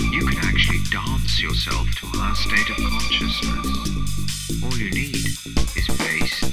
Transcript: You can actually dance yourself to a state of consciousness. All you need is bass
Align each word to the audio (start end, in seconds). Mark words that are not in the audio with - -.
You 0.00 0.26
can 0.26 0.38
actually 0.38 0.80
dance 0.90 1.40
yourself 1.40 1.88
to 1.96 2.06
a 2.06 2.34
state 2.34 2.70
of 2.70 2.76
consciousness. 2.76 4.62
All 4.62 4.76
you 4.78 4.90
need 4.90 5.16
is 5.76 5.86
bass 5.98 6.51